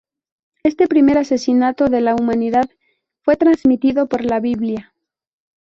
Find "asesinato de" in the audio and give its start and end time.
1.19-2.01